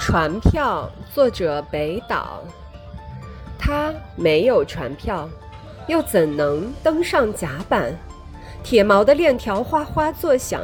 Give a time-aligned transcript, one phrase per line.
[0.00, 2.42] 船票，作者北岛。
[3.58, 5.28] 他没有船票，
[5.88, 7.94] 又怎能登上甲板？
[8.62, 10.62] 铁锚的链条哗哗作响，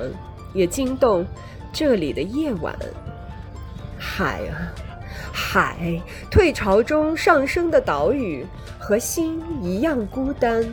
[0.54, 1.24] 也惊动
[1.70, 2.74] 这里的夜晚。
[3.98, 4.72] 海啊，
[5.30, 6.00] 海！
[6.30, 8.44] 退潮中上升的岛屿，
[8.78, 10.64] 和心一样孤单。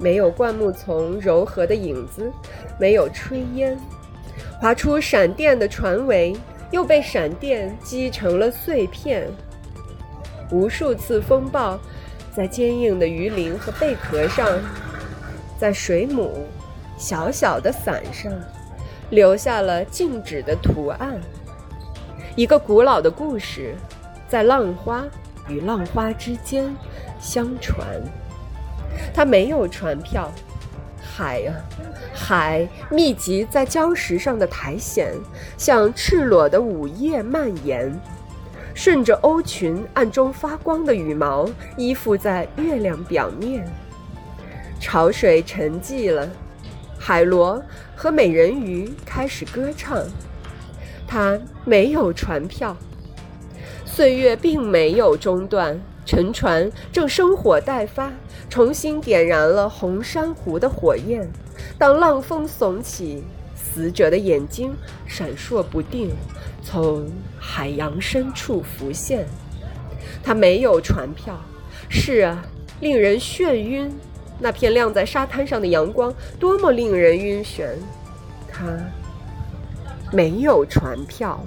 [0.00, 2.32] 没有灌木丛柔和的影子，
[2.80, 3.78] 没有炊烟，
[4.58, 6.34] 划出闪电的船桅。
[6.70, 9.28] 又被闪电击成了碎片。
[10.50, 11.78] 无数次风暴，
[12.32, 14.46] 在坚硬的鱼鳞和贝壳上，
[15.58, 16.46] 在水母
[16.96, 18.32] 小小的伞上，
[19.10, 21.20] 留下了静止的图案。
[22.34, 23.74] 一个古老的故事，
[24.28, 25.04] 在浪花
[25.48, 26.74] 与浪花之间
[27.20, 27.86] 相传。
[29.12, 30.30] 它没有船票。
[31.18, 31.50] 海啊，
[32.14, 35.12] 海密集在礁石上的苔藓，
[35.56, 37.92] 像赤裸的午夜蔓延，
[38.72, 43.68] 顺着鸥群暗中发光的羽毛依附在月亮表面。
[44.78, 46.30] 潮水沉寂了，
[46.96, 47.60] 海螺
[47.96, 50.00] 和美人鱼开始歌唱。
[51.04, 52.76] 它没有船票，
[53.84, 55.80] 岁月并没有中断。
[56.08, 58.10] 沉船正生火待发，
[58.48, 61.30] 重新点燃了红珊瑚的火焰。
[61.76, 63.22] 当浪峰耸起，
[63.54, 64.74] 死者的眼睛
[65.06, 66.10] 闪烁不定，
[66.64, 67.06] 从
[67.38, 69.26] 海洋深处浮现。
[70.24, 71.38] 他没有船票。
[71.90, 72.42] 是啊，
[72.80, 73.94] 令人眩晕。
[74.38, 77.66] 那片亮在沙滩上的阳光，多么令人晕眩。
[78.50, 78.64] 他
[80.10, 81.44] 没有船票。